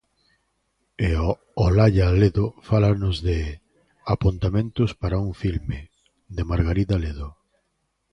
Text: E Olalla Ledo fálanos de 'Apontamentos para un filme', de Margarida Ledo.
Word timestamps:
E 1.07 1.09
Olalla 1.65 2.07
Ledo 2.21 2.45
fálanos 2.69 3.17
de 3.27 3.37
'Apontamentos 3.53 4.89
para 5.01 5.17
un 5.25 5.31
filme', 5.41 5.85
de 6.35 6.43
Margarida 6.51 6.95
Ledo. 7.03 7.29